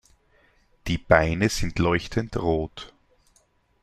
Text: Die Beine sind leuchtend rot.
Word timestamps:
Die 0.87 0.97
Beine 0.97 1.47
sind 1.49 1.77
leuchtend 1.77 2.35
rot. 2.35 2.91